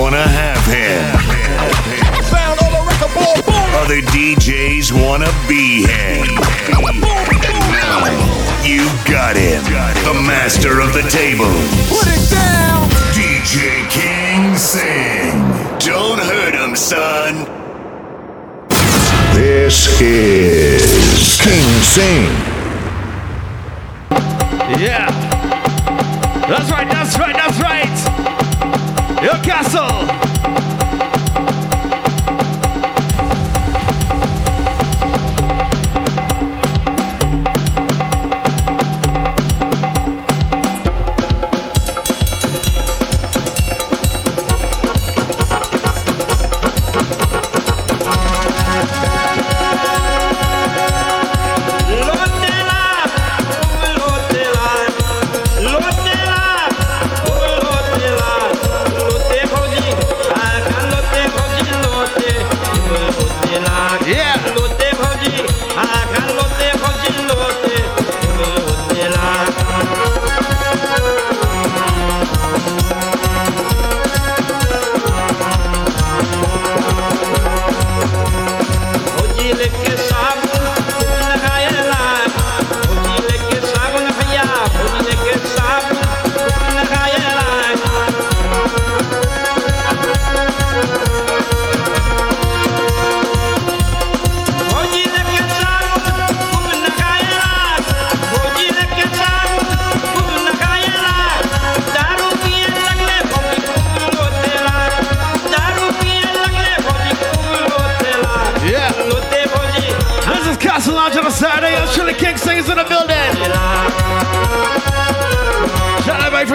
[0.00, 1.04] wanna have him.
[3.82, 6.24] Other DJs wanna be him.
[8.64, 9.62] You got him.
[10.08, 11.52] The master of the table.
[11.92, 12.88] Put it down.
[13.12, 15.32] DJ King Sing.
[15.78, 17.44] Don't hurt him, son.
[19.34, 22.30] This is King Sing.
[24.80, 25.10] Yeah.
[26.48, 27.99] That's right, that's right, that's right.
[29.22, 30.29] Your castle.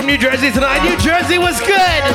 [0.06, 0.84] From New Jersey tonight.
[0.84, 2.06] New Jersey was good.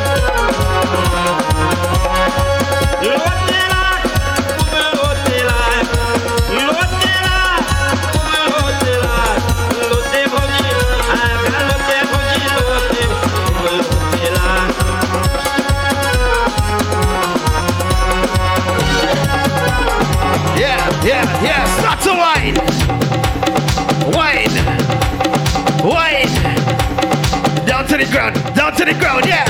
[28.00, 29.44] the ground, down to the ground, yeah.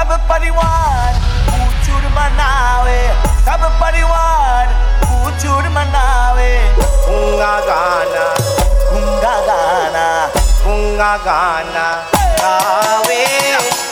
[0.00, 1.16] Everybody want
[1.48, 3.08] put you the man away.
[3.08, 3.52] Eh?
[3.54, 4.68] Everybody want.
[4.68, 5.38] Eh?
[7.06, 8.24] Kunga gana,
[8.90, 10.30] kunga gana,
[10.62, 11.86] kunga gana,
[13.00, 13.56] away.
[13.56, 13.87] Ah, eh.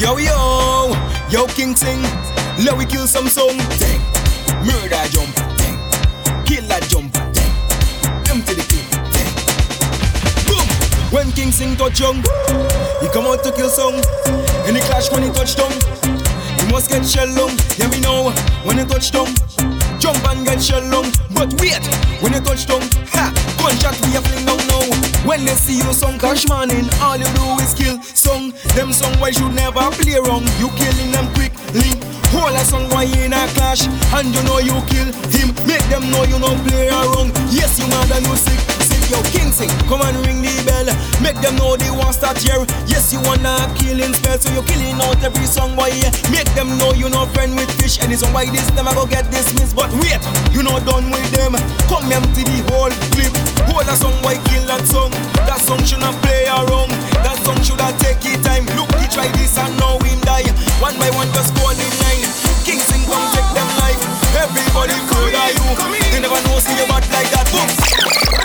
[0.00, 0.96] Yo, yo.
[1.30, 2.02] Yo, King Sing.
[2.64, 3.56] Let we kill some song.
[3.78, 4.00] Dang.
[4.64, 5.34] Murder jump.
[5.60, 5.76] Dang.
[6.44, 7.12] Kill that jump.
[7.12, 8.24] Dang.
[8.24, 8.88] Come to the king.
[9.12, 9.30] Dang.
[10.48, 10.66] Boom.
[11.12, 12.24] When King Sing touch young,
[13.00, 13.94] he come out to kill song.
[14.66, 15.72] And he clash when he touch down.
[16.58, 17.52] He must get shell long.
[17.76, 18.32] Yeah, we know
[18.64, 19.28] when he touch down.
[20.00, 21.12] Jump and get shell long.
[21.34, 21.84] But wait,
[22.20, 22.82] when he touch down,
[23.60, 24.84] gunshot we a fling down now.
[25.26, 28.52] When they see you song cash morning, all you do is kill song.
[28.76, 30.44] Them song why should never play wrong.
[30.58, 31.92] You killing them quickly.
[32.32, 33.86] Whole a song why in a clash,
[34.16, 35.48] and you know you kill him.
[35.66, 37.32] Make them know you no play around.
[37.50, 38.89] Yes, you mad and you sick.
[39.10, 40.86] Yo, King sing, come and ring the bell.
[41.18, 42.62] Make them know they want start here.
[42.86, 45.90] Yes, you wanna killing spell, so you're killing out every song boy.
[45.90, 46.14] Yeah.
[46.30, 47.98] Make them know you no friend with fish.
[47.98, 49.74] Any song by this them I go get dismissed.
[49.74, 50.22] But wait,
[50.54, 51.58] you not done with them.
[51.90, 53.34] Come empty the whole clip.
[53.66, 55.10] Whole a song boy kill that song.
[55.42, 56.94] That song should not play around.
[57.26, 58.62] That song should have take it time.
[58.78, 60.46] Look, he try this and now we die.
[60.78, 62.30] One by one just go in line.
[62.62, 63.98] King sing come take them life.
[64.38, 65.66] Everybody could are you.
[66.14, 67.50] They never know see you bad like that.
[67.50, 68.39] Boom.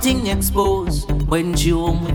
[0.00, 2.09] Thing exposed when she home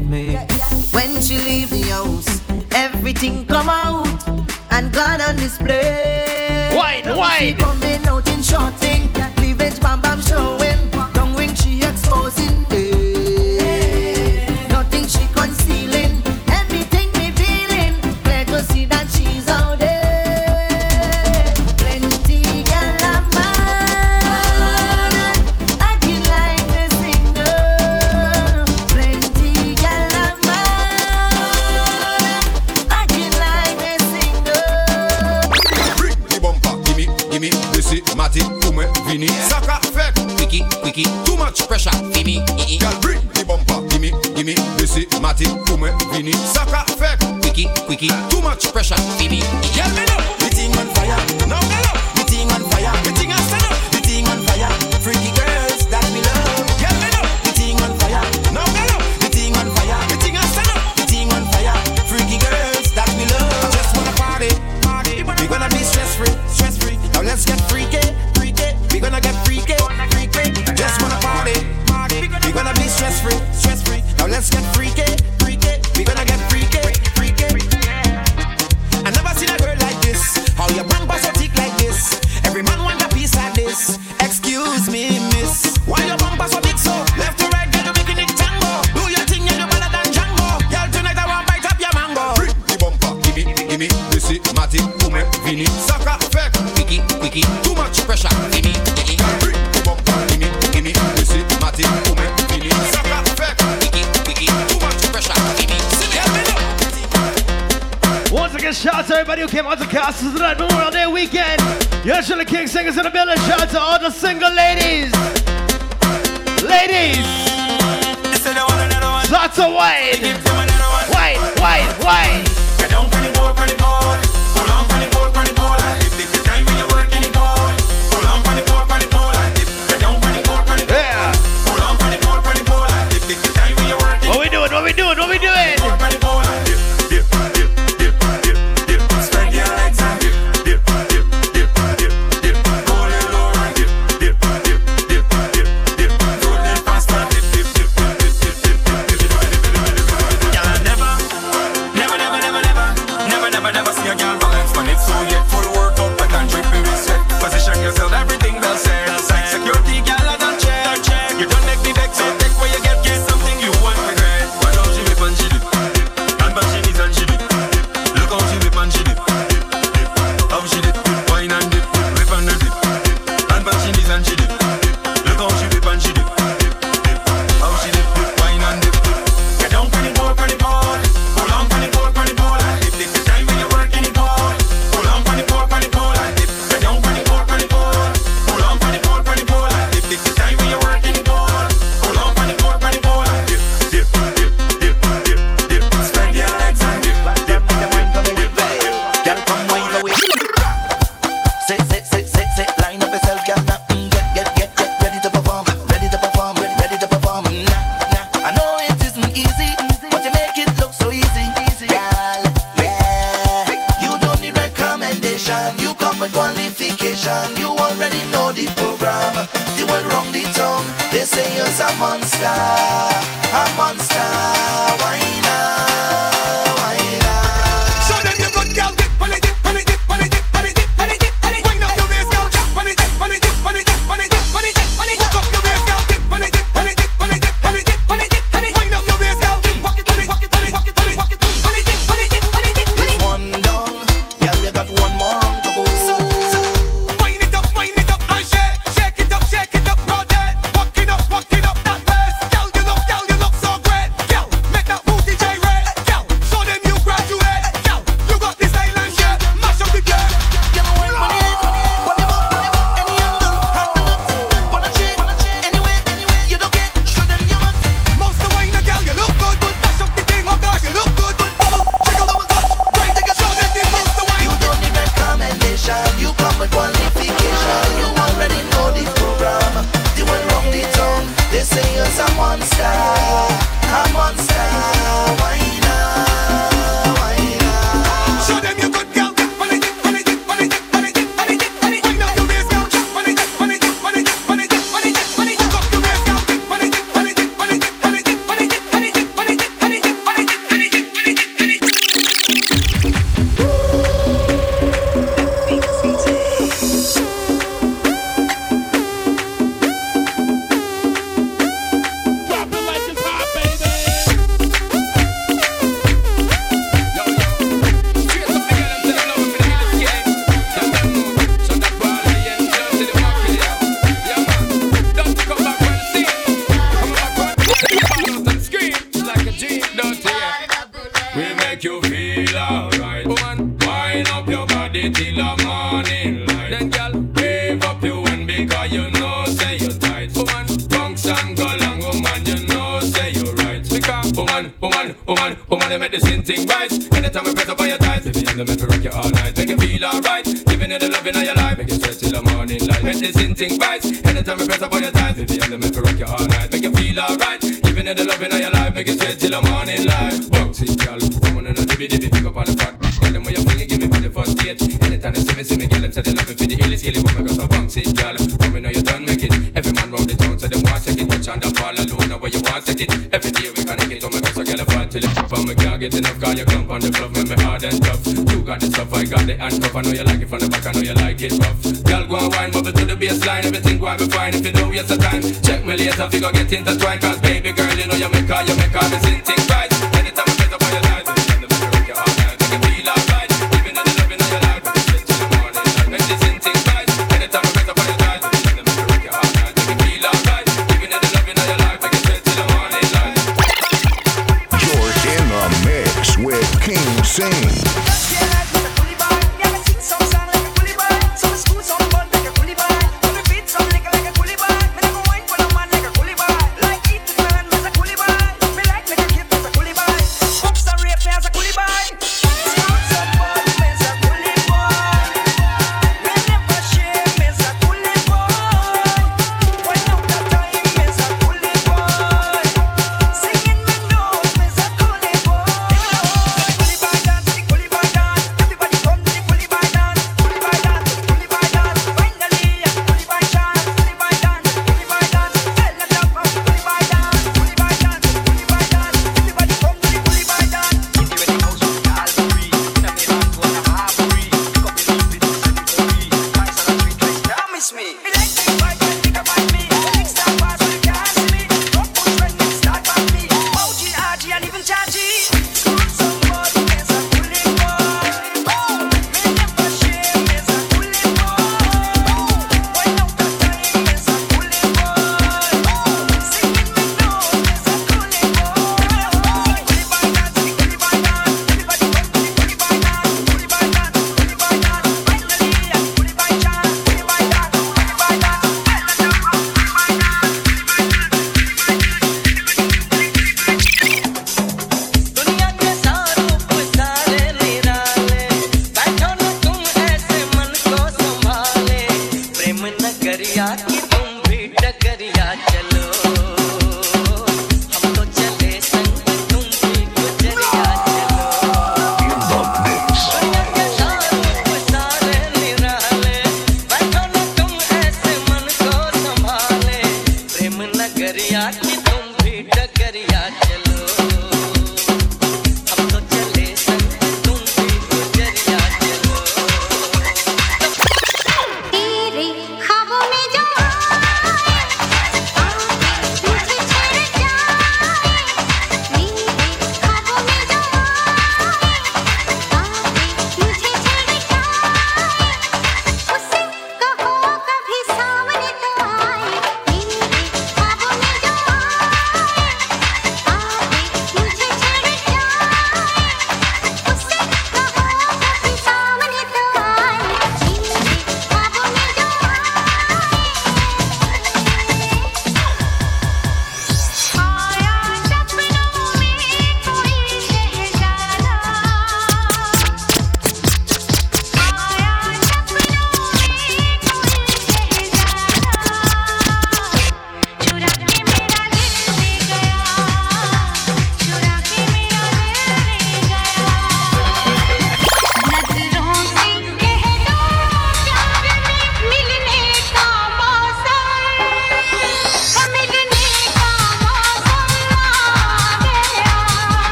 [386.25, 387.44] and figure get intertwined Cause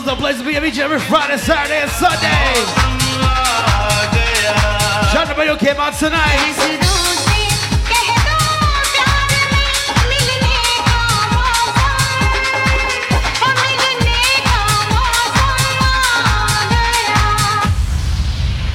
[0.00, 2.54] Soul's the place to be I meet you every Friday, Saturday, and Sunday.
[5.12, 6.56] Shout out to you came out tonight.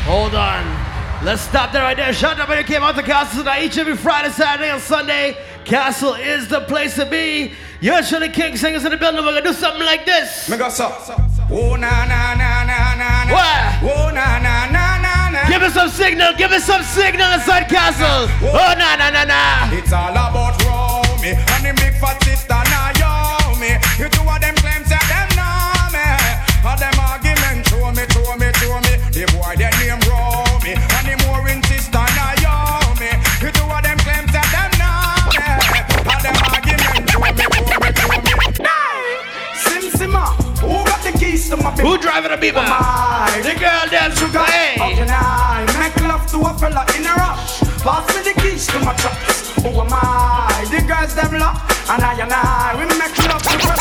[0.05, 1.25] Hold on.
[1.25, 2.13] Let's stop there right there.
[2.13, 3.63] Shout out to you came out to Castle tonight.
[3.63, 5.37] Each every Friday, Saturday, and Sunday.
[5.63, 7.53] Castle is the place to be.
[7.81, 9.23] You're Shirley King singers in the building.
[9.23, 10.49] We're gonna do something like this.
[10.49, 10.87] Me go so.
[11.51, 13.33] Oh na na na na na na.
[13.33, 13.83] What?
[13.83, 15.47] Oh na na na na na.
[15.49, 16.33] Give us some signal.
[16.37, 18.31] Give us some signal inside Castle.
[18.41, 18.49] Oh.
[18.49, 19.69] oh, na na na na.
[19.77, 23.77] It's all about Romy and the big fat sister Naomi.
[23.99, 25.24] You two of them claims that them
[42.21, 42.63] to my Who driving the beamer?
[43.43, 44.39] The girl dance sugar.
[44.39, 44.77] Hey.
[44.77, 47.59] How can I make love to a fella in a rush?
[47.83, 49.17] Pass me the keys to my truck.
[49.63, 50.65] Who am I?
[50.69, 53.75] The girls them lock, and I and I we make love to a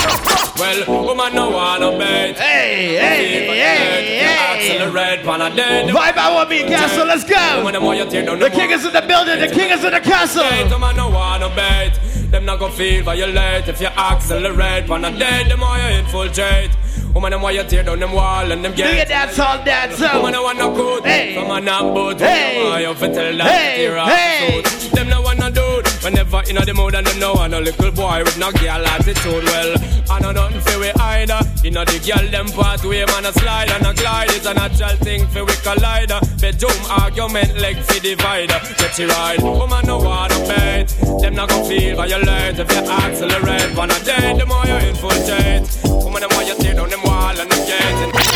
[0.59, 2.37] Well, woman no wanna bait.
[2.37, 4.79] Hey, hey, hey, hey.
[4.79, 5.91] Accelerate, pan a dead.
[5.91, 7.07] Vibe out with me, Castle.
[7.07, 7.71] Let's go.
[7.71, 9.41] The king is in the building.
[9.41, 10.45] The king is in the castle.
[10.71, 11.93] Woman no wanna bait.
[12.31, 15.51] Them not gonna feel violate if you accelerate, pan a dead.
[15.51, 16.71] The more you infiltrate.
[17.15, 19.65] Woman, them why you tear down them wall and them Do get your dance all
[19.65, 20.17] dance so.
[20.17, 21.35] Woman, I want no good Hey.
[21.35, 22.19] From a not boot.
[22.21, 22.65] Hey.
[22.65, 23.77] Why you fit tell that Hey.
[23.77, 24.63] tear off Hey.
[24.63, 24.91] the suit.
[24.93, 25.87] Them no want no dude.
[26.03, 29.45] Whenever in the mood and them no want no little boy With no girl attitude
[29.45, 29.75] Well,
[30.11, 31.39] I know nothing for we either.
[31.65, 35.27] In the girl them pathway Man a slide and a glide It's a natural thing
[35.29, 38.59] for we collide Bedroom argument leg for divider.
[38.77, 39.41] Get you right.
[39.41, 40.87] Woman no want no bait
[41.23, 43.71] Them not gonna feel violate If you accelerate.
[43.79, 45.63] Van a day The more you infiltrate
[46.05, 48.34] Woman them why you tear down them wall and them gate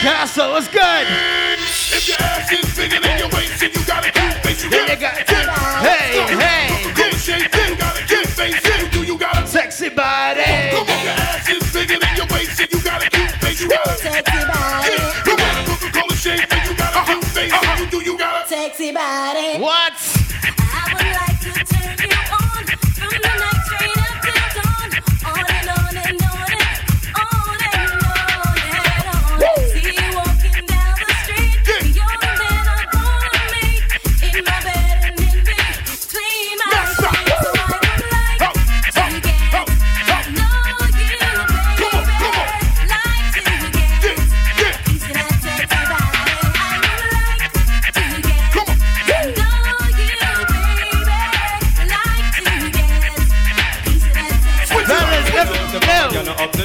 [0.00, 1.06] Castle, what's good?
[1.92, 4.70] If your ass is bigger than your waist, and you got a cute face, you
[4.70, 6.92] Then you got got- Hey, hey.
[6.94, 10.40] Good shape, you got a cute face, and do you got a Sexy body.
[10.72, 13.60] Come on, your ass is bigger than your waist, and you got a cute face,
[13.60, 14.90] you got a Sexy body.
[15.26, 18.16] You got a Coca-Cola shape, and you got a cute face, and you do you
[18.18, 19.58] got a Sexy body.
[19.58, 20.19] What?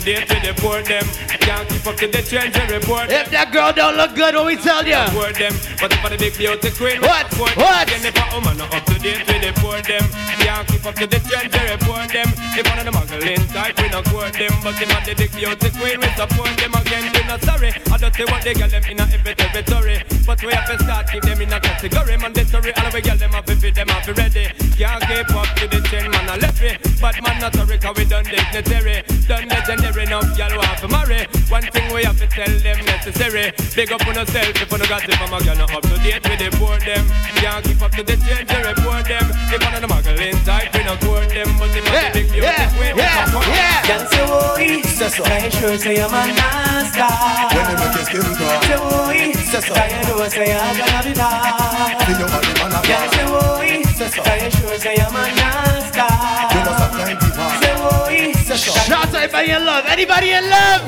[0.05, 1.03] Date with the poor them.
[1.45, 3.25] Can't keep up to the trends and report them.
[3.25, 5.05] If that girl don't look good, what we tell ya?
[5.05, 5.53] Report them.
[5.81, 7.25] But if I the big beauty queen, What?
[7.37, 7.53] What?
[7.53, 7.85] Them.
[7.85, 10.05] Again, if a woman not up to date with the poor them.
[10.41, 12.29] Can't keep up to the trends and report them.
[12.57, 14.53] If one of the muggling type, we not court them.
[14.65, 17.05] But if I the big beauty queen, we support them again.
[17.13, 17.69] We not sorry.
[17.93, 19.97] I don't say what they get them in a every territory.
[20.25, 22.17] But we have to start keep them in a category.
[22.17, 22.71] Mandatory.
[22.77, 24.45] All we get them up if them up ready.
[24.77, 26.29] Can't keep up to the trend, man.
[26.29, 26.77] I left it.
[27.01, 29.01] But man, not sorry, cause we done dignitary.
[29.27, 31.25] Done legendary enough, y'all want to marry.
[31.49, 33.51] One thing we have to tell them necessary.
[33.75, 36.23] Big up on yourself if you no got it from a not up to date
[36.23, 37.05] with the poor them.
[37.41, 39.27] Can't keep up to the change, you report them.
[39.51, 41.49] If one of the muggling type, we not court them.
[41.59, 43.81] But if Yeah, yeah, big beauty yeah, queen, we yeah, support yeah.
[43.83, 45.23] Can't say oh, boy, say oh, so.
[45.27, 47.11] Make sure say I'm a NASCAR.
[47.51, 49.73] When you make your skin crawl, Say oh, boy, Say so.
[49.75, 51.99] Cause you know say I'm gonna be bad.
[52.05, 54.19] see your body man a Can't say boy, Say so.
[54.23, 56.55] Cause you sure say I'm a NASCAR.
[56.55, 57.59] You must have plenty fast.
[57.59, 58.71] Say boy, Say so.
[58.87, 59.83] Shout out to everybody in love.
[59.85, 60.81] Anybody in love?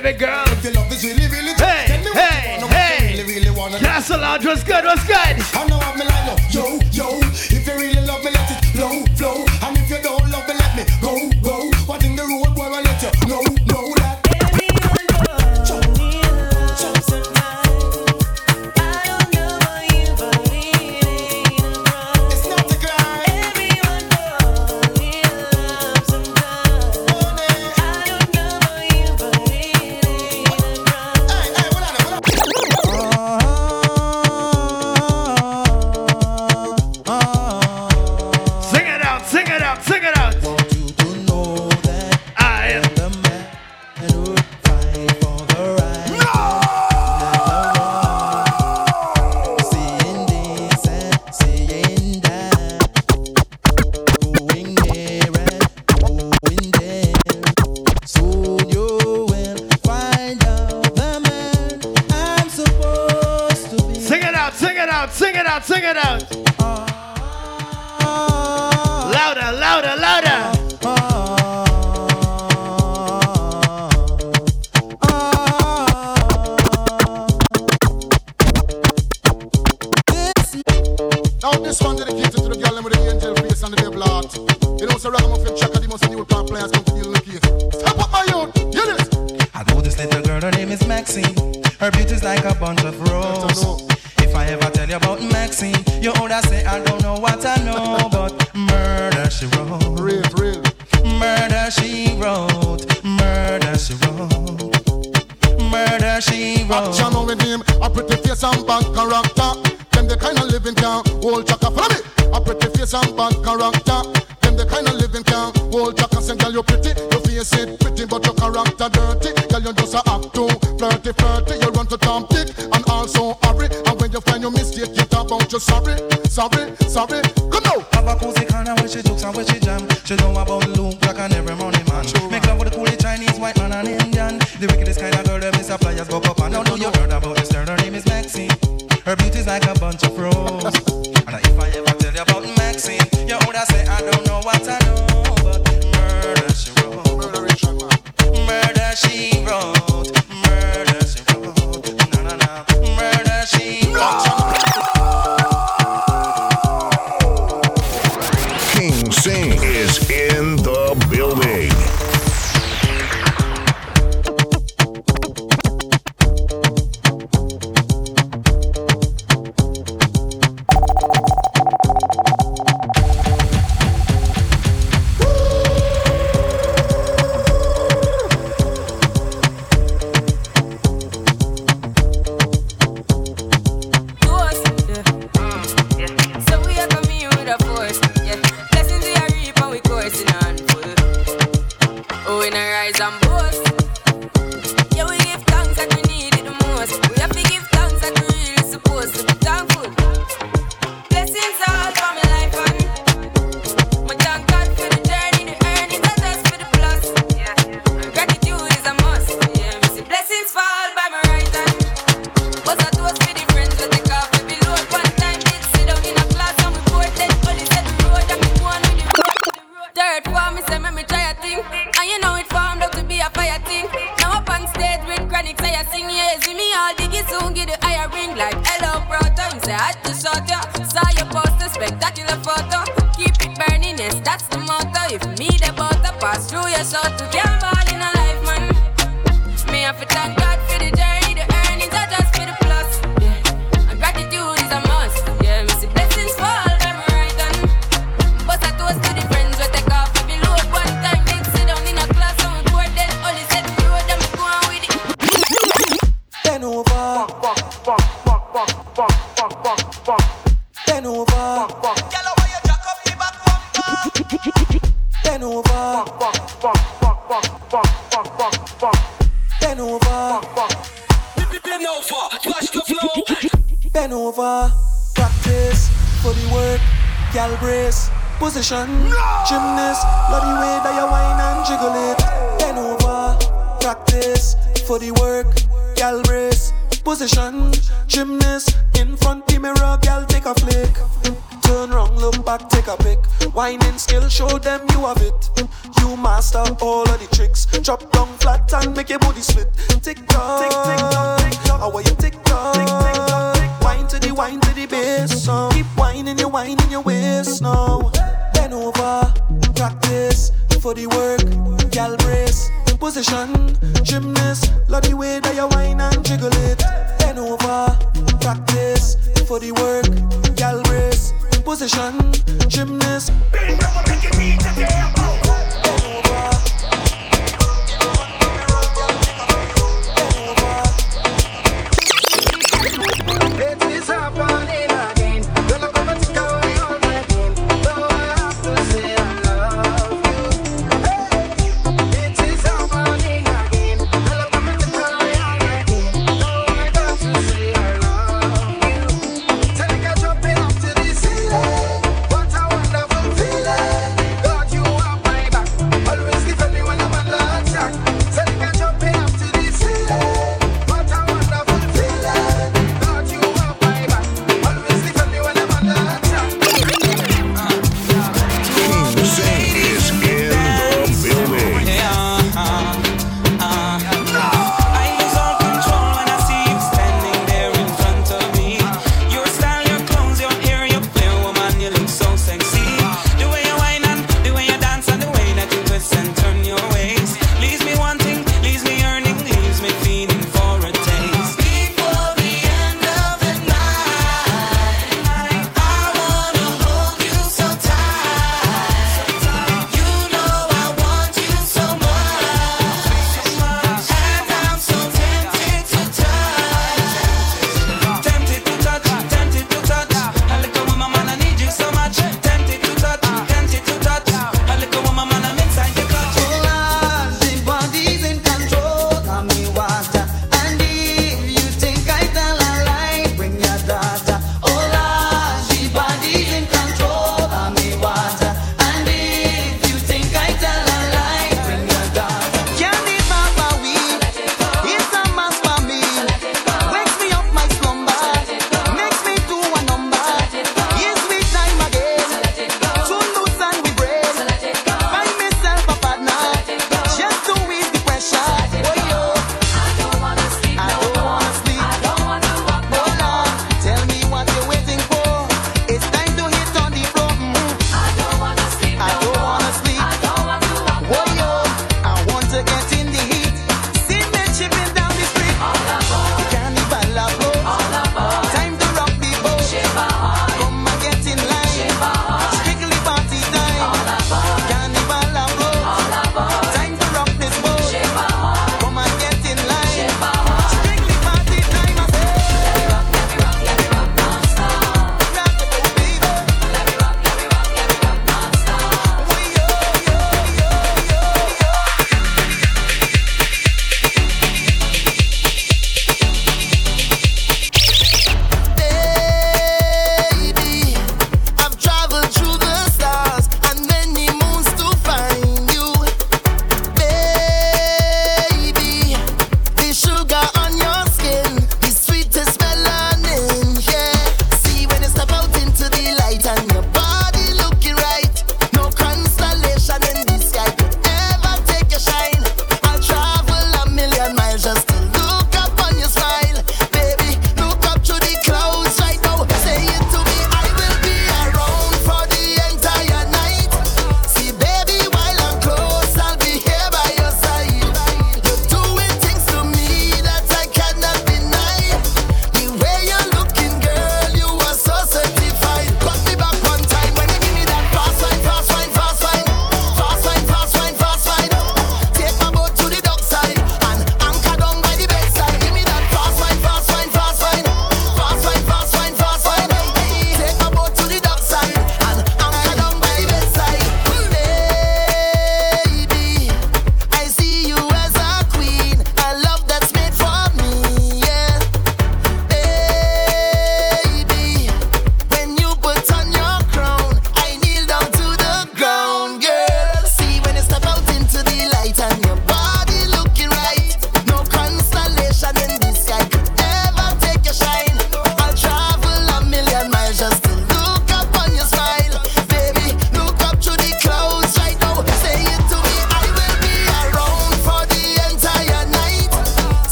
[0.00, 0.44] Baby girl.
[0.46, 1.66] If your love is really, really true.
[1.66, 3.16] Hey, Tell me what hey, you wanna, what hey.
[3.16, 3.78] you really, really wanna.
[3.78, 4.84] Castle Lounge, what's good?
[4.84, 5.16] What's good?
[5.16, 6.38] I know I'm line up.
[6.52, 7.27] Yo, yo.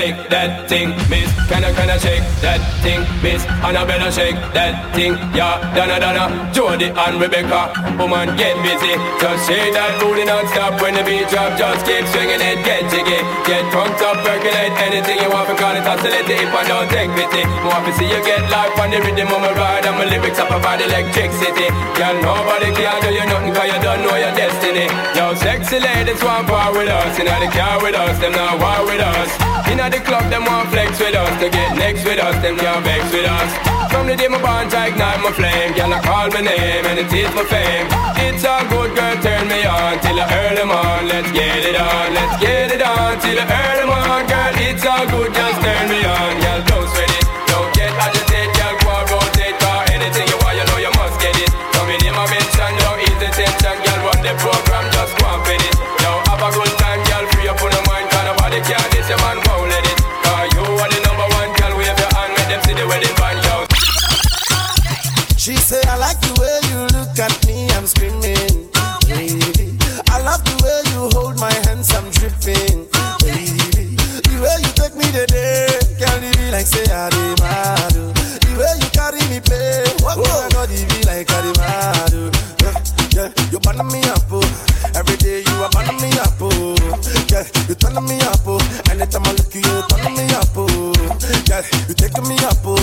[0.00, 1.28] Shake that thing, miss.
[1.52, 3.44] Can I, can I shake that thing, miss?
[3.60, 5.60] And I better shake that thing, yeah.
[5.76, 6.24] Donna, Donna,
[6.56, 7.68] Jody and Rebecca.
[8.00, 8.96] Woman, get busy.
[9.20, 11.52] Just shake that booty non-stop when the beat drop.
[11.60, 13.20] Just keep swinging it, get jiggy.
[13.44, 15.52] Get drunk up, percolate anything you want.
[15.60, 17.44] Call it oscillate if I don't take pity.
[17.60, 19.84] Want to see you get life on the rhythm of my ride.
[19.84, 21.68] And my lyrics up about electricity.
[22.00, 24.88] Girl, nobody can do you nothing cause you don't know your destiny.
[25.12, 27.20] Yo, sexy ladies want part with us.
[27.20, 29.50] In the car with us, them not war with us.
[29.90, 31.34] The club, them want flex with us.
[31.42, 33.50] To get next with us, them can't vex with us.
[33.90, 35.74] From the day my bond, I ignite my flame.
[35.74, 37.86] Girl, I call my name and it is my fame.
[38.22, 41.08] It's a good girl, turn me on till I early on.
[41.10, 44.22] Let's get it on, let's get it on till I early on.
[44.30, 46.32] Girl, it's all good, just turn me on.
[46.38, 47.09] Girl, don't sweat
[76.90, 77.86] I.
[78.42, 79.38] The way you carry me
[80.74, 81.30] it be like.
[81.30, 82.74] Yeah,
[83.14, 84.42] yeah, you me up, oh.
[84.94, 85.70] Every day you are
[86.02, 86.74] me up, oh.
[87.30, 87.74] Yeah, you
[88.06, 88.58] me up, oh.
[88.90, 89.62] Anytime I look you,
[90.18, 90.66] me up, oh.
[91.46, 92.76] Yeah, you taking me up, oh.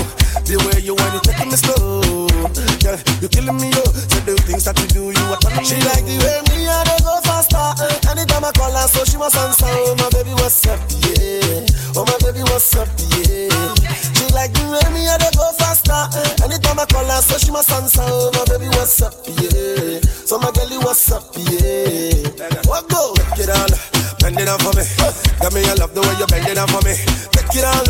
[0.48, 2.32] The way you you taking me slow.
[2.84, 3.92] Yeah, you killing me, oh.
[4.24, 5.66] The things that you do, you are turning me.
[5.68, 6.40] She like the way
[7.04, 7.60] go faster.
[7.84, 8.12] Eh.
[8.12, 9.68] Anytime I call her, so she.
[9.68, 11.68] Oh my baby, what's up, yeah.
[11.96, 12.88] Oh my baby, what's up,
[13.28, 13.77] yeah.
[14.38, 15.98] Like the way me I go faster.
[16.46, 18.06] Anytime I call her, so she must answer.
[18.06, 19.98] Oh my baby, what's up, yeah.
[20.30, 22.14] So my girlie, what's up, yeah.
[22.70, 23.18] What go?
[23.34, 23.74] Take it on,
[24.22, 24.86] bend it down for me.
[25.42, 26.94] Got me, I love the way you bend it down for me.
[27.34, 27.82] Take it on,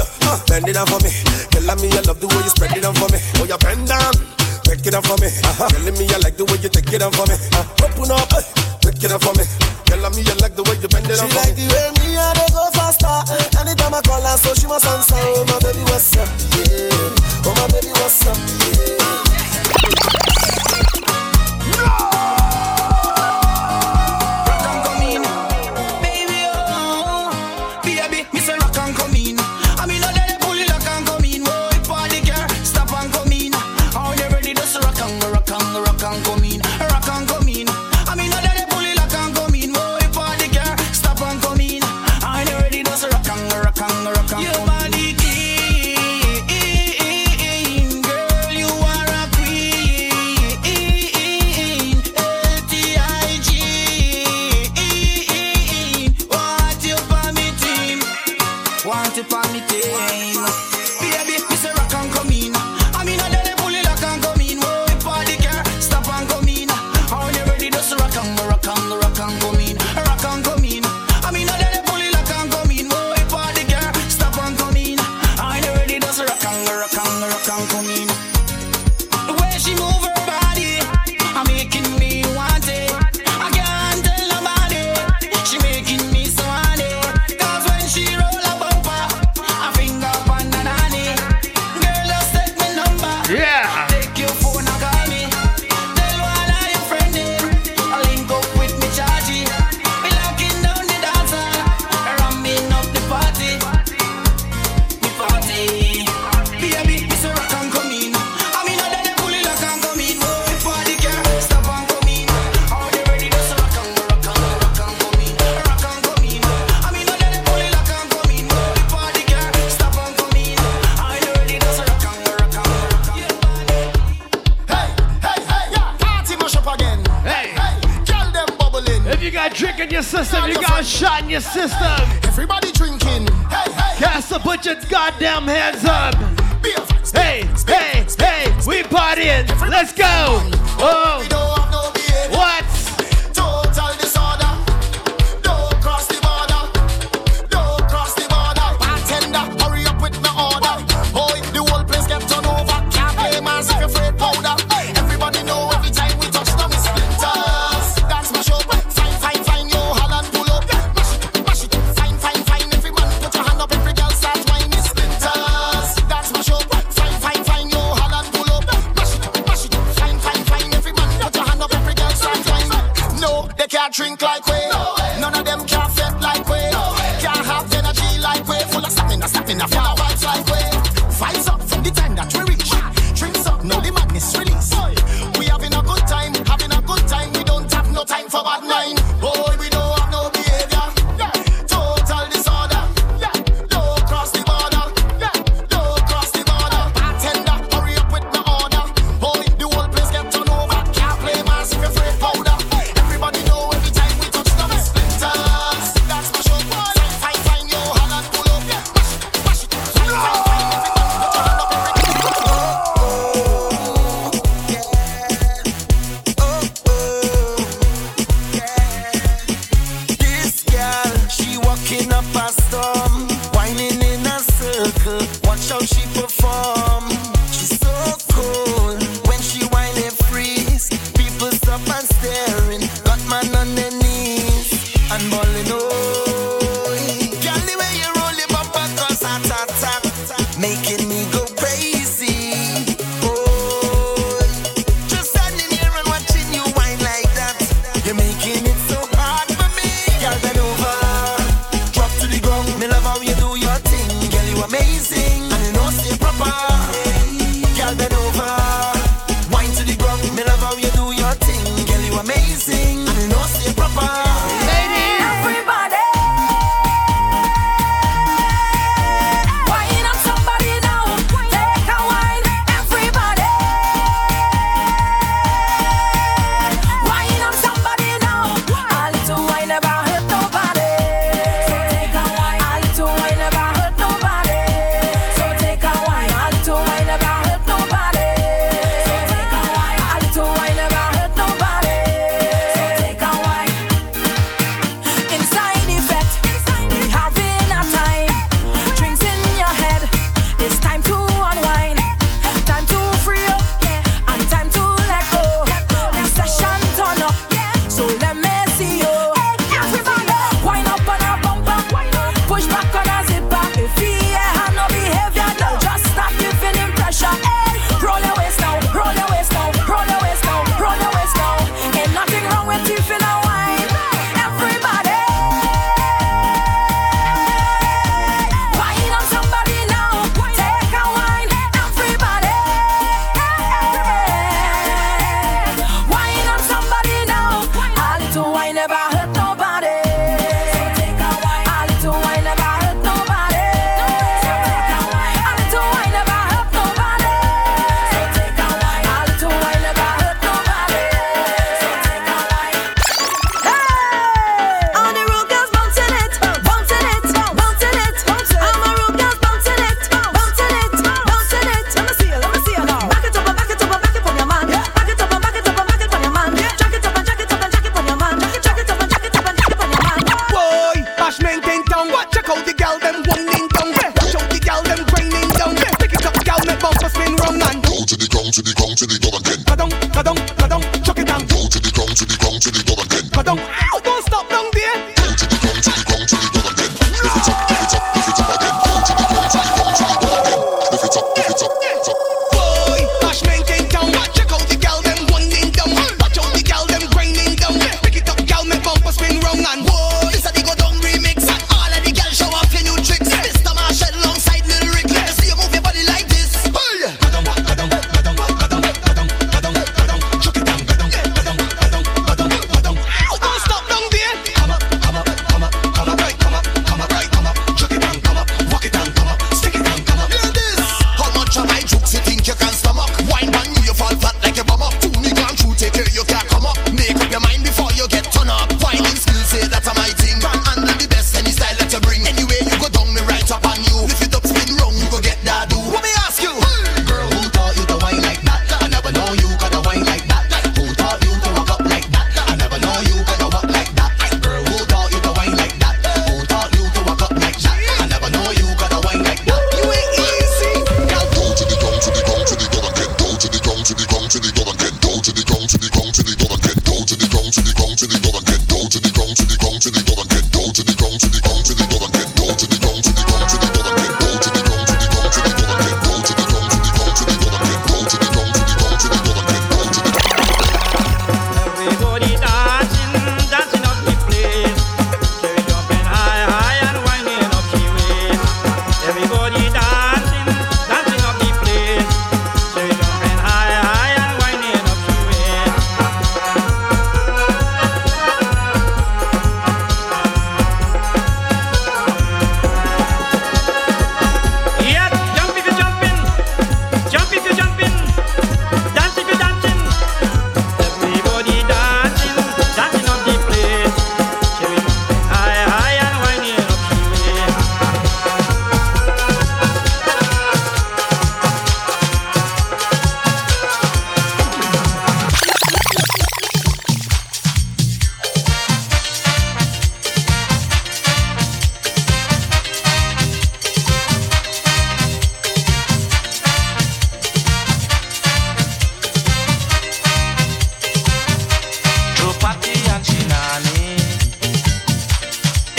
[0.48, 1.12] bend it down for me.
[1.52, 3.20] Tell me, I love the way you spread it down for me.
[3.38, 4.16] Oh, you bend down.
[4.64, 5.28] Take it down for me.
[5.28, 5.68] Uh-huh.
[5.68, 7.36] Telling me I like the way you take it down for me.
[7.60, 8.39] Uh, open up, uh,
[8.88, 9.43] take it down for me.
[9.84, 11.68] Telling me I like the way you bend it down She for like me.
[11.68, 11.97] the way
[14.04, 15.16] Call her, so she must answer.
[15.18, 16.28] Oh my baby, what's up?
[16.70, 16.89] Yeah.
[17.45, 18.38] Oh my baby, what's up?
[18.38, 18.97] Yeah.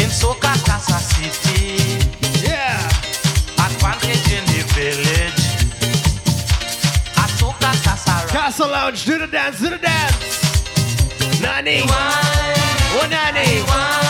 [0.03, 1.77] In Sokacasa City.
[2.47, 2.79] Yeah.
[3.67, 5.39] Advantage in the village.
[8.59, 11.41] Lounge, do the dance, do the dance.
[11.41, 11.83] Nani.
[11.83, 13.63] One, oh, Nani.
[13.63, 14.08] One.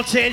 [0.00, 0.29] exalted.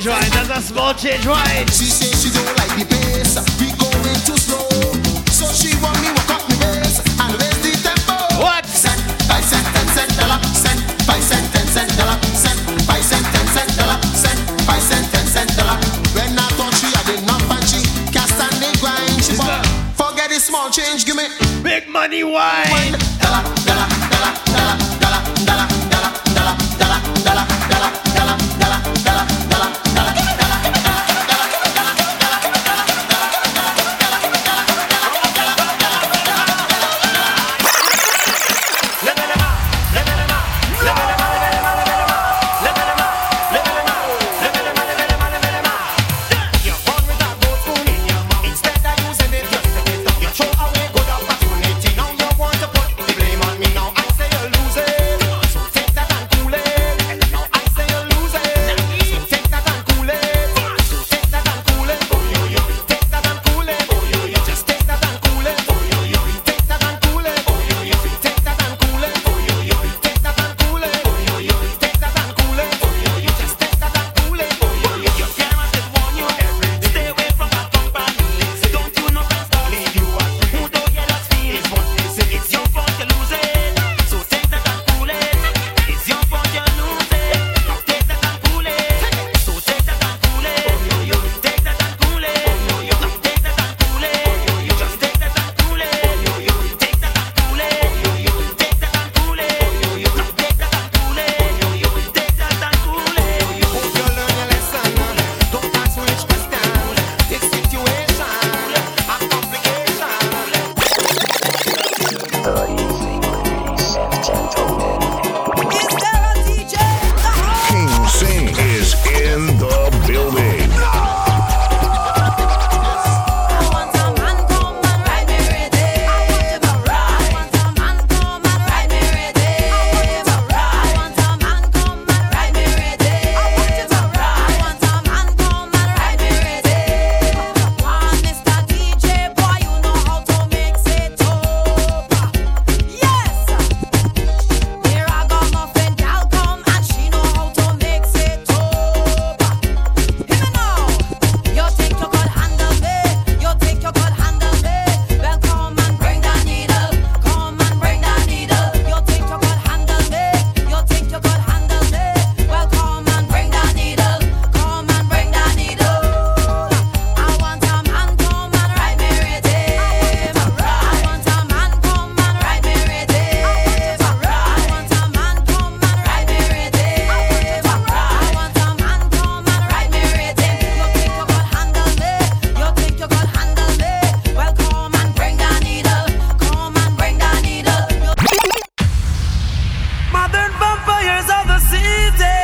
[190.77, 192.37] vampires of the city,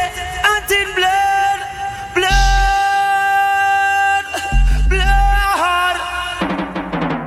[0.49, 1.59] and in blood,
[2.15, 3.15] blood,
[4.89, 5.97] blood.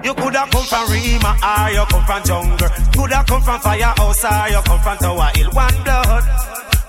[0.05, 2.71] You coulda come from Rema, or you come from jungle.
[2.95, 5.51] Coulda come from firehouse, or ah, you come from Tower Hill.
[5.53, 6.25] One blood,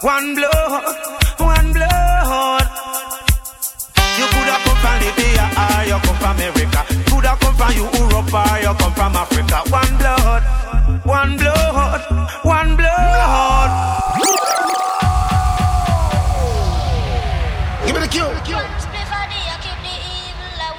[0.02, 0.84] one blood,
[1.38, 2.68] one blood.
[4.18, 6.82] You coulda come from Libya, or you come from America.
[7.10, 9.58] Coulda come from Europe, or you come from Africa.
[9.70, 10.44] One blood,
[11.06, 12.02] one blood,
[12.44, 13.17] one blood.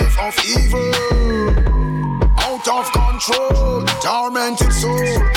[0.00, 0.92] life of evil,
[2.38, 4.96] out of control, tormented soul,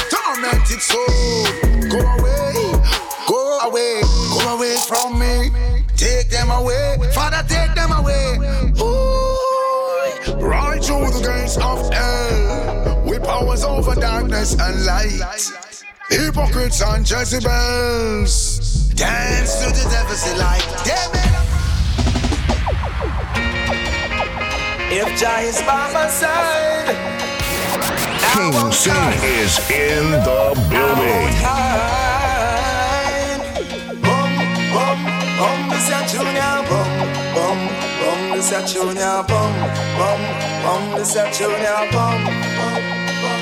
[0.10, 1.46] tormented soul,
[1.90, 2.54] go away,
[3.28, 5.52] go away, go away from me,
[5.96, 8.38] take them away, Father, take them away.
[8.80, 15.52] Ooh, right through the gates of hell, with powers over darkness and light.
[16.10, 18.94] Hypocrites and Jezebels.
[18.94, 21.53] Dance to the deficit like devil.
[24.96, 26.94] If Jah is by my side,
[28.30, 28.94] King Sing
[29.42, 31.34] is in the building.
[34.06, 34.32] Bum,
[34.70, 35.00] bum,
[35.40, 36.92] bum, this a junior bum,
[37.34, 37.60] bum,
[38.00, 39.54] bum, this a junior bum,
[39.98, 40.22] bum,
[40.62, 42.24] bum, this a junior bum,
[42.58, 42.84] bum,
[43.24, 43.42] bum.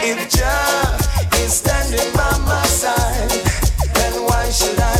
[0.00, 0.96] If Jah
[1.44, 3.28] is standing by my side,
[3.92, 4.91] then why should I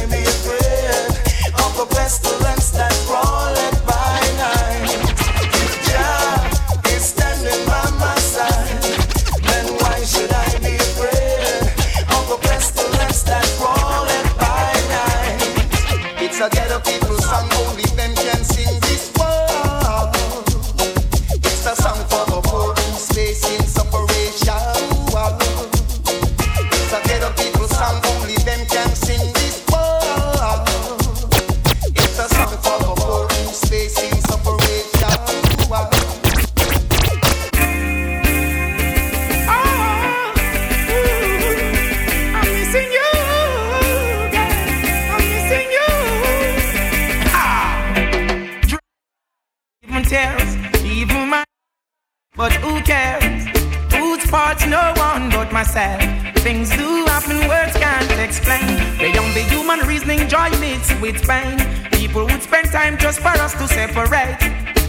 [52.42, 53.46] But who cares?
[53.94, 56.02] Whose fault's no one but myself.
[56.38, 58.66] Things do happen, words can't explain.
[58.98, 61.56] Beyond the human reasoning, joy meets with pain.
[61.92, 64.40] People would spend time just for us to separate.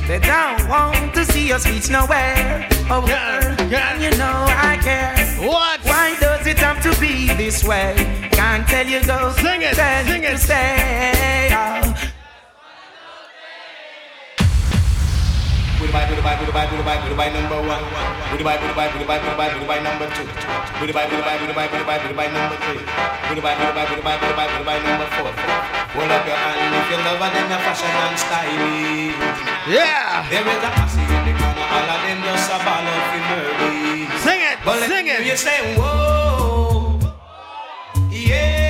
[0.07, 2.67] They don't want to see us reach nowhere.
[2.89, 5.15] Oh, girl, girl, you know I care.
[5.47, 5.79] What?
[5.81, 7.93] Why does it have to be this way?
[8.31, 9.31] Can't tell you go.
[9.33, 11.49] Sing it, sing it, stay.
[11.51, 12.12] Oh.
[15.83, 17.83] Goodbye, goodbye, goodbye, goodbye, goodbye, number one.
[18.31, 20.23] Goodbye, goodbye, goodbye, goodbye, goodbye, number two.
[20.79, 22.79] Goodbye, goodbye, goodbye, goodbye, goodbye, number three.
[23.35, 25.31] Goodbye, goodbye, goodbye, goodbye, goodbye, number four.
[25.93, 29.19] Hold up your hand if you love her, then you're fashion and stylish.
[29.67, 30.23] Yeah.
[30.31, 34.17] There is a posse in the corner, all of them just a ball of murder.
[34.23, 35.19] Sing it, but sing it.
[35.27, 36.97] You say, whoa,
[38.09, 38.62] yeah,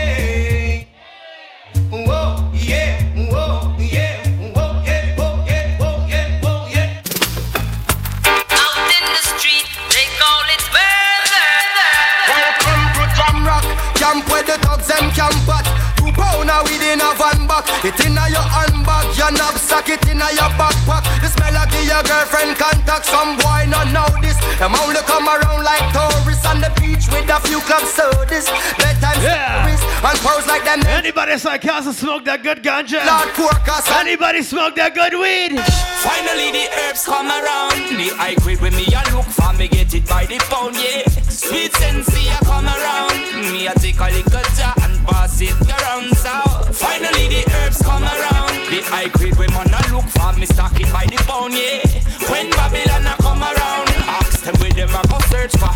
[17.84, 21.04] It inna your handbag, your knapsack, it inna your backpack.
[21.20, 23.06] The smell of your girlfriend contact.
[23.06, 24.40] Some boy not know this.
[24.56, 28.48] Them only come around like tourists on the beach with a few club sodas.
[28.80, 30.80] Bedtime stories and pose like them.
[30.88, 33.04] Anybody inside Casa smoke that good ganja?
[33.04, 33.88] Lord Porcas.
[34.00, 35.60] Anybody smoke that good weed?
[36.04, 37.76] Finally the herbs come around.
[38.00, 41.08] The high grade when me I look for me get it by the pound, yeah.
[41.28, 43.16] Sweet sensei I come around.
[43.52, 46.16] Me I take a little jar and pass it around.
[46.18, 46.34] So
[46.74, 48.54] finally the herbs come around.
[48.70, 51.82] The high grade when man a look for me stock it by the pound, yeah.
[52.30, 53.90] When Babylon a come around,
[54.20, 55.74] ask them where them a go search for.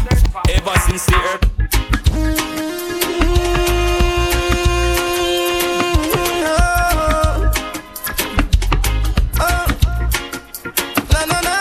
[0.50, 1.42] Ever since the herb.
[11.12, 11.60] No, no, no.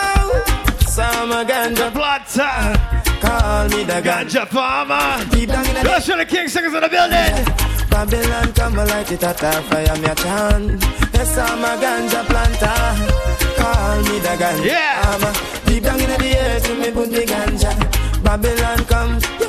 [0.87, 3.06] Some ganja blood time.
[3.47, 5.23] Call me the Ganja farmer.
[5.31, 7.33] Deep down in the Let's show the king singers in the building.
[7.89, 10.83] Babylon come light it at a fire, me a chant.
[11.13, 12.79] Yes, I'm a ganja planter.
[13.55, 15.01] Call me the ganja Yeah.
[15.01, 15.33] farmer.
[15.65, 17.71] Deep down in the earth, me me put the ganja.
[18.21, 19.46] Babylon come.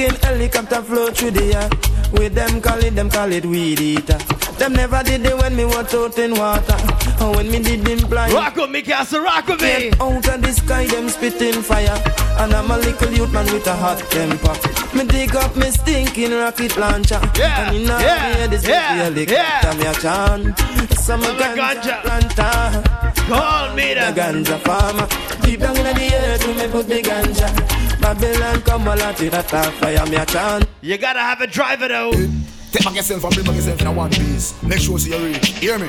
[0.00, 1.68] Stinking helicopter flow through the air.
[2.12, 4.16] With them call it, them call it weed eater.
[4.56, 6.76] Them never did it when me was out in water.
[7.22, 8.32] Or when me did them blind.
[8.32, 9.90] Rock with me, Castle, rock with me.
[10.00, 12.02] Out of the sky, them spitting fire.
[12.38, 14.56] And I'm a little youth man with a hot temper.
[14.96, 17.20] Me dig up me stinking rocket launcher.
[17.36, 19.74] Yeah, And in a yeah, yeah, this yeah, helicopter yeah.
[19.76, 20.58] me a chant.
[20.98, 22.89] Some I'm a ganja planter.
[23.30, 25.06] Call me the ganja farmer.
[25.42, 28.00] Deep down in the earth, me put the ganja.
[28.00, 30.66] Babylon come a lot with a top fire, me a chant.
[30.80, 32.10] You gotta have a driver though.
[32.10, 32.26] Eh,
[32.72, 34.60] take back yourself and bring back yourself in a one piece.
[34.64, 35.46] Make sure see you reach.
[35.46, 35.88] Hear me?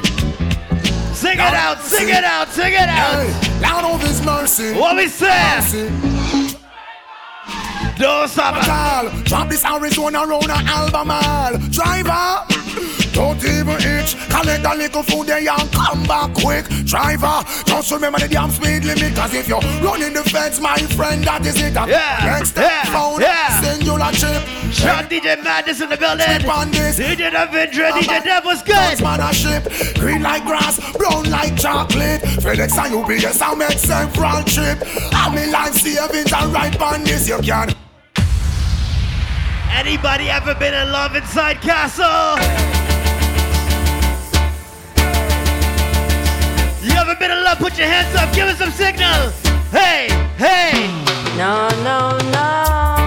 [1.15, 3.25] Sing it out, sing it out, sing it out.
[3.25, 4.73] Hey, Lord of His mercy.
[4.73, 5.89] What we say?
[7.97, 8.53] Don't stop.
[8.63, 9.09] Call.
[9.23, 11.57] Drop this Arizona round a Albemarle.
[11.71, 12.50] Driver.
[13.13, 14.15] Don't even itch.
[14.29, 16.65] Collect a little food there and come back quick.
[16.85, 19.15] Driver, just remember the damn speed limit.
[19.15, 21.73] Cause if you're running the fence, my friend, that is it.
[21.73, 23.61] Yeah, Next step yeah, phone, yeah.
[23.61, 24.41] singular chip.
[24.71, 26.49] Shout DJ Madness in the building.
[26.49, 26.99] on this.
[26.99, 29.35] DJ Davindra, DJ Dev was good.
[29.35, 29.95] ship.
[29.99, 32.21] green like grass, brown like chocolate.
[32.41, 34.79] FedEx and UPS, I make several trip.
[35.13, 37.73] I'm in life savings and right on this, you can.
[39.73, 42.80] Anybody ever been in love inside Castle?
[46.83, 47.59] You ever been in love?
[47.59, 48.33] Put your hands up.
[48.33, 49.29] Give us some signal.
[49.69, 50.87] Hey, hey.
[51.37, 53.00] No, no, no.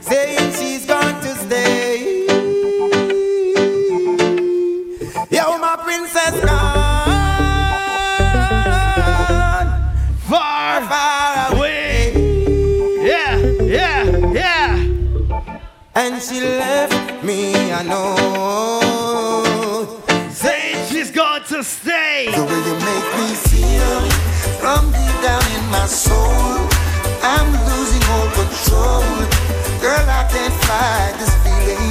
[0.01, 2.25] saying she's going to stay.
[5.29, 7.05] Yo, my princess gone
[10.27, 12.13] far, far away.
[13.05, 14.03] Yeah, yeah,
[14.33, 14.75] yeah.
[15.93, 18.74] And she left me a note
[27.25, 29.01] I'm losing all control.
[29.81, 31.89] Girl, I can't fight this feeling.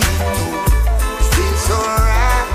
[1.34, 2.54] Feels so right.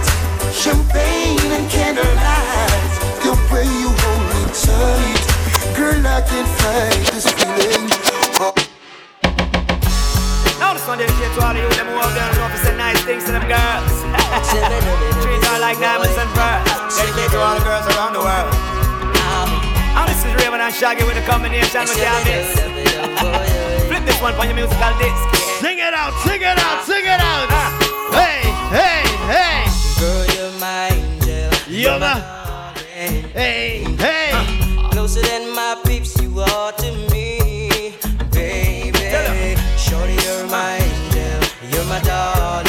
[0.55, 5.23] Champagne and candlelight, the way you hold me tight.
[5.75, 7.91] Girl, I can't fight this feeling.
[8.39, 8.55] Oh.
[10.55, 13.03] Now this one dedicated to all of you them who out there and say nice
[13.03, 13.91] things to them girls.
[15.19, 16.95] Treat her like diamonds and pearls.
[16.95, 18.38] Dedicated to all the girls around the world.
[20.69, 22.53] And Shaggy with a combination with Canvas.
[23.87, 25.35] Flip this one on your musical disc.
[25.59, 27.49] Sing it out, sing it out, sing it out.
[28.13, 29.01] Hey, hey,
[29.33, 29.65] hey.
[29.99, 31.73] Girl, you're my angel.
[31.73, 32.19] You're my.
[33.33, 34.31] Hey, hey.
[34.91, 37.95] Closer than my peeps, you are to me,
[38.31, 39.59] baby.
[39.75, 41.49] Shorty, you're my angel.
[41.71, 42.68] You're my darling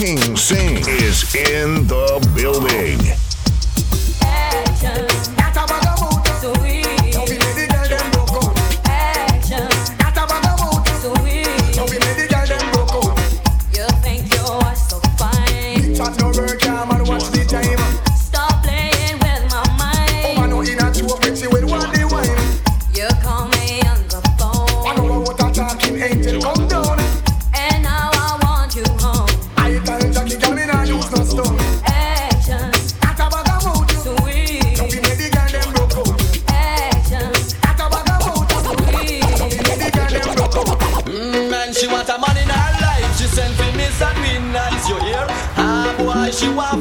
[0.00, 3.19] King Sing is in the building.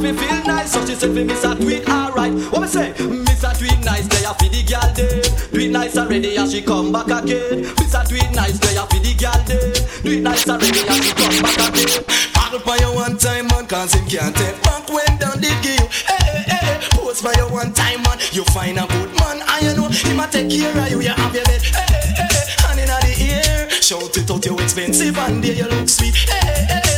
[0.01, 0.71] Have to feel nice.
[0.71, 2.34] So she said for Miss a tweet, alright.
[2.51, 2.93] What me say?
[2.99, 5.51] Miss a tweet nice, they a for the girl dead.
[5.51, 7.61] Do it nice already and she come back again.
[7.61, 10.03] Miss a tweet nice, they a for the girl dead.
[10.03, 12.03] Do it nice already and she come back again.
[12.34, 15.91] Paddle for you one time, man, cause him can't take back when down did give.
[16.07, 18.17] Hey, hey, hey, pose for you one time, man.
[18.31, 21.01] You find a good man, and you know him a take care of you.
[21.01, 21.61] You have your bed.
[21.61, 23.69] Hey, hey, hey, hand inna the ear.
[23.81, 26.15] Shout it out, you expensive, and there you look sweet.
[26.15, 26.89] Hey, hey, hey,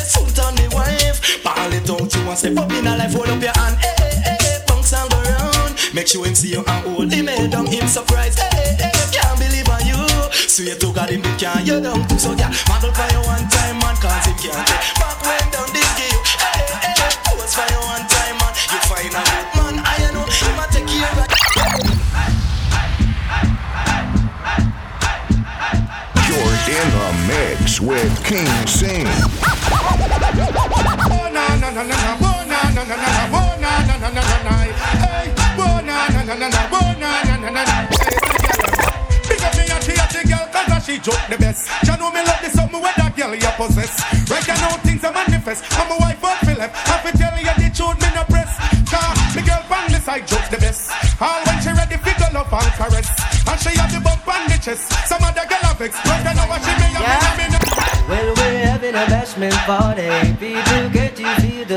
[2.32, 3.76] out, you want step up in a life, hold up your hand.
[3.78, 5.76] Hey, hey, hey, hey, bounce go round.
[5.94, 8.40] Make sure him see you and hold him head down, him surprised.
[8.40, 10.00] Hey, hey, hey, can't believe on you.
[10.32, 12.20] Swear to God, him can't you down too.
[12.20, 15.68] So yeah, model for you one time, man, cause him can't take back when down
[15.76, 16.12] this you.
[16.40, 18.54] Hey, hey, hey, pose for you one time, man.
[18.72, 21.28] You find a good man, I know him a take care of.
[26.28, 29.08] You're in the mix with King Sing.
[31.32, 34.22] Na na na na na, oh na na na na oh na na na na
[34.44, 34.54] na
[35.02, 35.28] hey,
[35.58, 37.76] oh na na na na oh na na na na na.
[39.30, 39.78] Big up me a
[40.82, 41.70] she joke the best.
[41.88, 42.42] Know me love
[43.40, 43.94] girl possess.
[44.84, 45.64] Things manifest.
[45.72, 48.52] Have to tell the truth, me no press.
[49.36, 49.64] Me girl
[50.02, 50.92] side the best.
[51.22, 51.98] All when she ready
[52.34, 52.52] love
[53.48, 54.90] and she have the bump on the chest.
[54.90, 56.88] Girl she me.
[58.10, 60.10] Well, we're having a bashment party.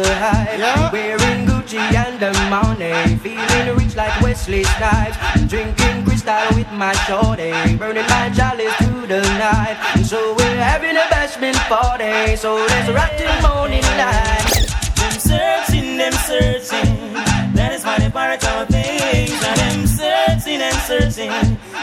[0.03, 0.93] The hype.
[0.93, 3.17] Wearing Gucci and the money.
[3.19, 5.17] Feeling rich like Wesley Snipes.
[5.47, 7.53] Drinking crystal with my shorty.
[7.77, 9.77] Burning my chalice through the night.
[9.95, 12.35] And So we're having a bashment party.
[12.37, 14.67] So let's rock till morning light.
[14.99, 17.15] Them searching, them searching.
[17.55, 19.39] That is why they pirate our things.
[19.51, 21.31] And them searching and searching.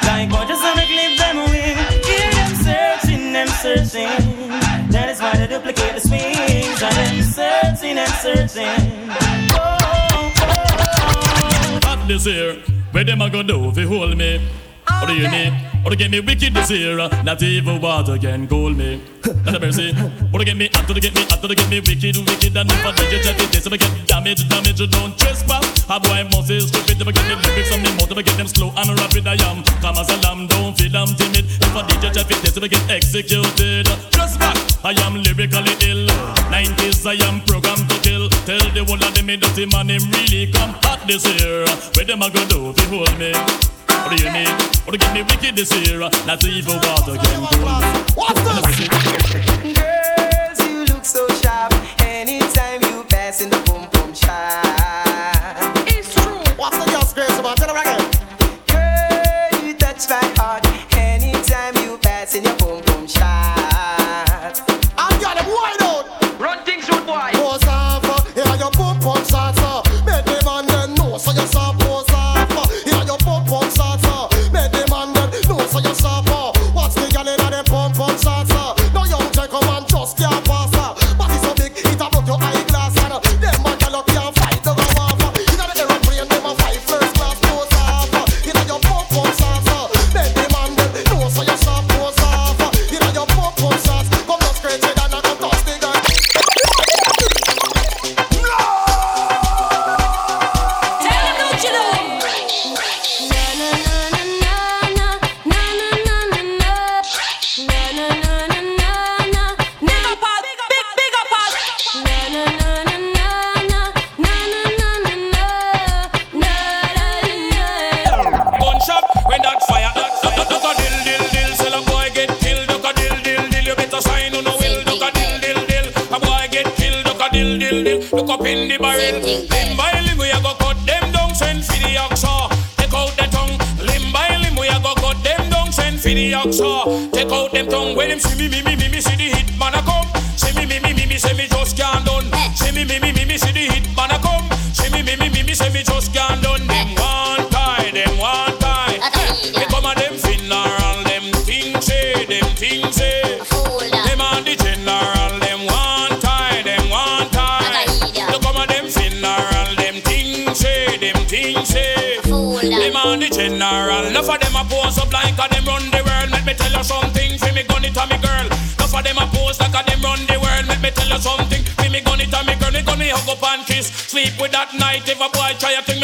[0.07, 1.37] Like what just wanna clip them.
[1.47, 4.40] Hear them searching, them searching.
[5.11, 6.81] Is why they duplicate the swings.
[6.81, 9.09] And them searching and searching.
[9.51, 9.77] Oh,
[10.39, 10.61] oh,
[11.83, 12.05] oh.
[12.07, 12.55] This year,
[12.91, 14.39] where them a go do if you hold me?
[15.01, 15.57] What do you need?
[15.83, 16.95] Or to get me wicked this year,
[17.25, 19.01] not even water can cool me.
[19.41, 19.89] Not a mercy.
[20.31, 22.69] Or to get me out to get me out to get me wicked, wicked, and
[22.69, 25.65] if I did you check it, this if I get damaged, damage, damage, don't trespass.
[25.89, 28.21] How boy must is stupid if I get the lyrics on me mouth, if I
[28.21, 29.65] get them slow and rapid, I am.
[29.81, 31.49] Come as a lamb, don't feel I'm timid.
[31.49, 33.89] If I did you check it, this if I get executed.
[34.13, 34.53] Trust back,
[34.85, 36.05] I am lyrically ill.
[36.53, 38.29] 90s, I am programmed to kill.
[38.45, 41.65] Tell the whole of them, me dirty man, him really come hot this year.
[41.97, 44.09] Where them a go do if you me?
[44.09, 44.47] What do you need?
[44.85, 45.99] What to get me wicked this year?
[45.99, 47.47] Not even water can me.
[48.15, 48.89] What's this?
[49.77, 51.73] Girls, you look so sharp.
[52.01, 55.30] Anytime you pass in the boom boom shop.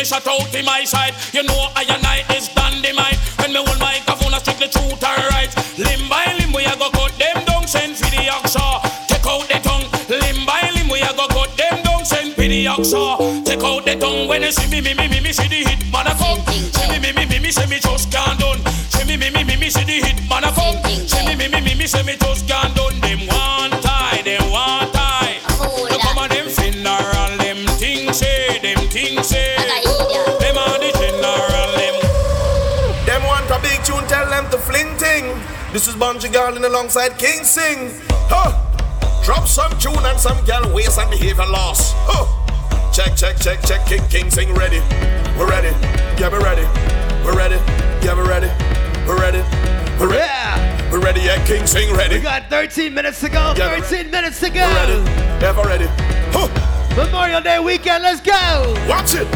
[0.07, 1.13] Try a thing, me shut out in my side.
[1.33, 3.17] You know I and I is dynamite.
[3.39, 5.51] When me hold microphone, I strictly truth and right.
[5.77, 8.81] Limb by limb, we a go cut them down, send for the oxa.
[9.07, 9.87] Take out the tongue.
[10.09, 13.43] Limb by limb, we a go cut them down, send for the boxer.
[13.43, 15.91] Take out the tongue when you see me, me, me, me, me, see the hit
[15.91, 16.41] man a come.
[16.47, 18.59] See me, me, me, me, me, see me just can't done.
[18.89, 20.77] See me, me, me, me, me, see the hit man a come.
[21.07, 23.06] See me, me, me, me, me, see me just can't done.
[36.07, 37.91] Bunji Garlin alongside King Sing.
[38.31, 38.55] Huh.
[39.25, 41.91] Drop some tune and some gal waste and behavior loss.
[42.07, 42.23] Huh.
[42.93, 43.85] Check, check, check, check.
[43.85, 44.79] King, King Sing ready.
[45.37, 45.75] We're ready.
[46.15, 46.63] Yeah, we're ready.
[47.25, 47.59] We're ready.
[47.99, 48.47] Yeah, we're ready.
[49.05, 49.43] We're ready.
[49.99, 50.23] We're ready.
[50.23, 50.91] Yeah.
[50.93, 51.19] We're ready.
[51.19, 52.15] Yeah, King Sing ready.
[52.15, 53.53] We got 13 minutes to go.
[53.57, 54.63] Yeah, 13 minutes to go.
[54.63, 55.11] We're ready.
[55.43, 55.87] Yeah, we're ready.
[56.31, 56.47] Huh.
[56.95, 58.31] Memorial Day weekend, let's go.
[58.87, 59.27] Watch it.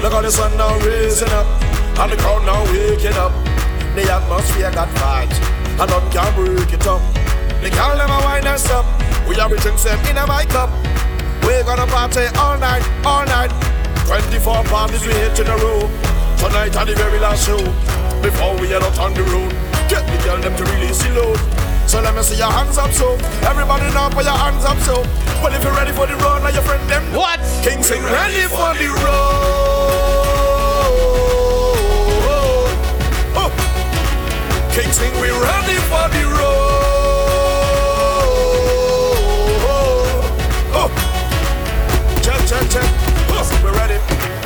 [0.00, 1.44] Look how the sun now raising up,
[2.00, 3.32] and the crowd now waking up.
[3.96, 5.25] The atmosphere got vibes,
[6.16, 7.02] and none can break it up.
[7.62, 8.86] The girl never wind us up.
[9.28, 10.70] We are drinks them in a my cup.
[11.44, 13.52] We're gonna party all night, all night.
[14.06, 15.80] 24 parties we hit in a row.
[16.38, 17.58] Tonight are the very last show.
[18.22, 19.52] Before we head out on the road,
[19.88, 21.38] get the girl them to release the load.
[21.88, 23.14] So let me see your hands up, so
[23.46, 25.02] everybody now put your hands up, so.
[25.42, 27.04] Well, if you're ready for the road, now your friend them.
[27.14, 27.40] What?
[27.62, 29.75] King sing ready for the road.
[34.76, 36.76] King sing we ready for the road.
[40.76, 40.90] Oh.
[42.22, 42.88] Check, check, check.
[43.32, 43.40] Oh.
[43.64, 43.98] We're ready.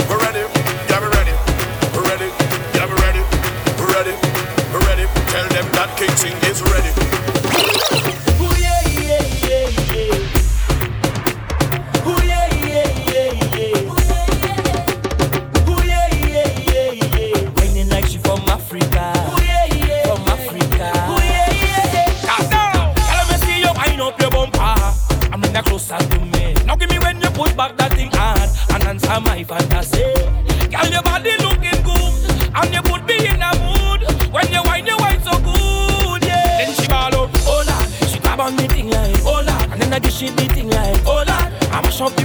[0.09, 0.47] We're ready.
[0.89, 1.35] Yeah, we're ready.
[1.93, 2.31] We're ready.
[2.75, 3.23] Yeah, we're ready.
[3.77, 4.15] We're ready.
[4.73, 5.07] We're ready.
[5.33, 8.30] Tell them that King sing is ready.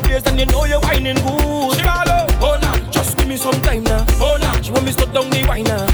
[0.06, 1.76] Place and you know you're whining good.
[1.77, 4.86] She ball out, oh lord, just give me some time now, oh lord, she want
[4.86, 5.86] me stop down the wine now,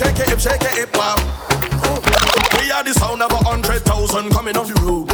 [0.00, 1.16] shake it, hip, shake it, hip, shake it, hip, wow.
[2.58, 5.12] We are the sound of a hundred thousand coming off the road.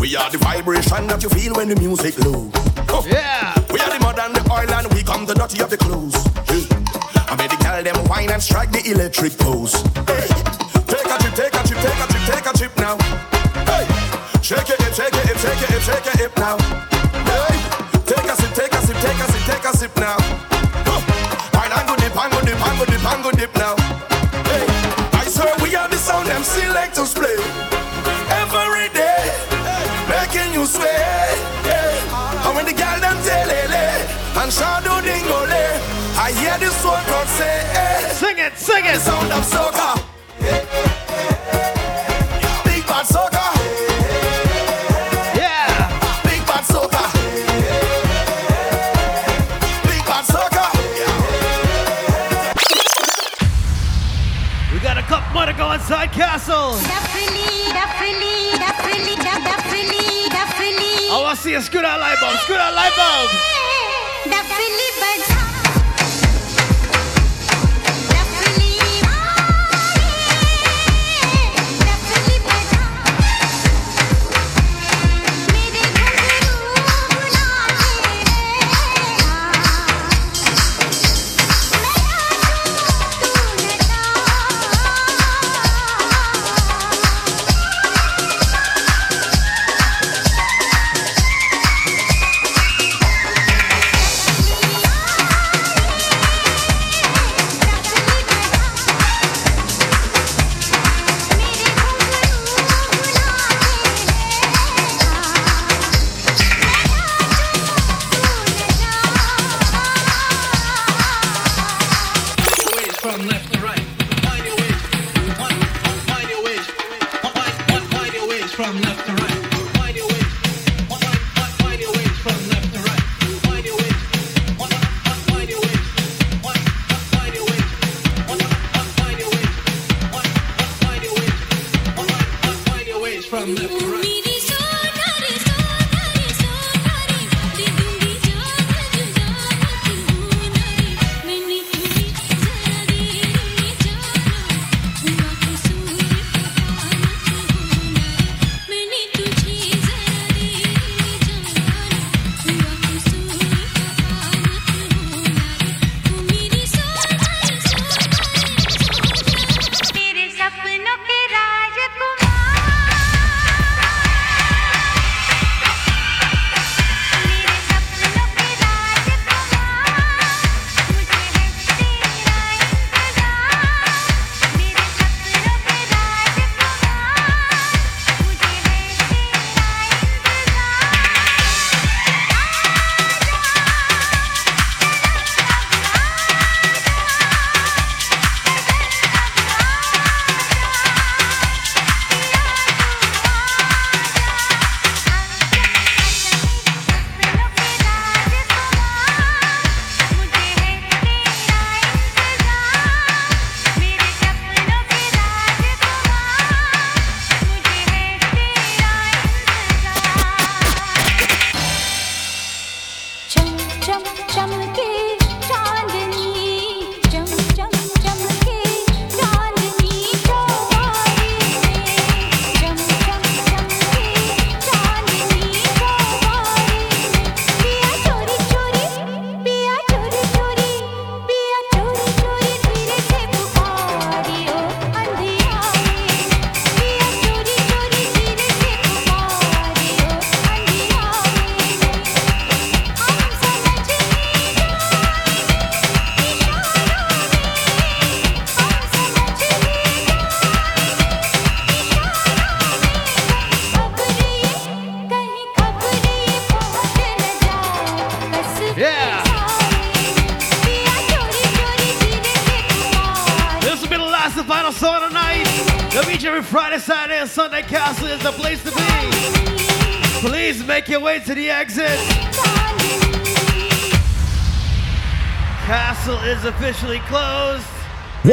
[0.00, 2.50] We are the vibration that you feel when the music low.
[3.06, 3.54] Yeah.
[3.70, 6.16] We are the mud and the oil and we come the dirty of the clothes.
[7.30, 9.74] I made the girl them wine and strike the electric pose.
[10.10, 10.26] Hey.
[10.90, 12.96] Take a trip, take a trip, take a trip, take a trip now.
[13.70, 13.86] Hey.
[14.42, 16.95] Shake it, hip, shake it, hip, shake it, hip, shake it, hip now.
[38.76, 39.00] Sing it.
[39.00, 39.96] Sound of soca.
[42.64, 43.06] Big bad.
[45.34, 45.88] Yeah.
[46.24, 46.64] Big bad
[54.72, 56.76] We got a cup more to go inside Castle.
[56.82, 61.08] Definitely, definitely, definitely, definitely.
[61.08, 62.36] Oh, I want to see a scooter light bulb.
[62.40, 63.55] Scooter light bulb.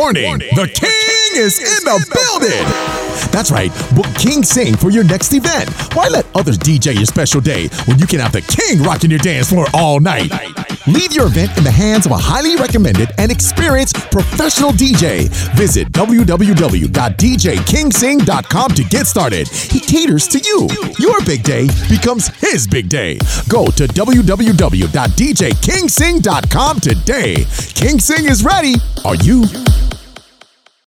[0.04, 2.66] Warning, the king is in the building.
[3.32, 5.70] That's right, book King Sing for your next event.
[5.96, 9.20] Why let others DJ your special day when you can have the king rocking your
[9.20, 10.30] dance floor all night?
[10.88, 15.30] Leave your event in the hands of a highly recommended and experienced professional DJ.
[15.56, 19.48] Visit www.djkingsing.com to get started.
[19.48, 20.68] He caters to you.
[21.00, 23.20] Your big day becomes his big day.
[23.48, 27.46] Go to www.djkingsing.com today.
[27.74, 28.74] King Sing is ready.
[29.06, 29.46] Are you?